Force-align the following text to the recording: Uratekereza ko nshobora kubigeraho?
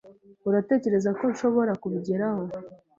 Uratekereza 0.47 1.09
ko 1.19 1.23
nshobora 1.31 1.71
kubigeraho? 1.81 2.41